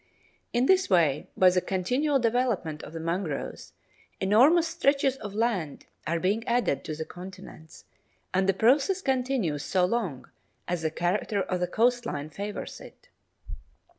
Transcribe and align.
In 0.51 0.65
this 0.65 0.89
way, 0.89 1.27
by 1.37 1.51
the 1.51 1.61
continual 1.61 2.17
development 2.17 2.81
of 2.81 2.91
the 2.91 2.99
mangroves, 2.99 3.73
enormous 4.19 4.67
stretches 4.67 5.15
of 5.17 5.35
land 5.35 5.85
are 6.07 6.19
being 6.19 6.43
added 6.47 6.83
to 6.85 6.95
the 6.95 7.05
continents, 7.05 7.85
and 8.33 8.49
the 8.49 8.53
process 8.55 8.99
continues 9.03 9.61
so 9.63 9.85
long 9.85 10.27
as 10.67 10.81
the 10.81 10.89
character 10.89 11.43
of 11.43 11.59
the 11.59 11.67
coast 11.67 12.07
line 12.07 12.31
favours 12.31 12.81
it. 12.81 13.09